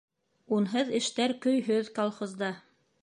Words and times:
Унһыҙ 0.59 0.89
эштәр 0.99 1.35
көйһөҙ 1.45 1.93
колхозда. 1.99 2.51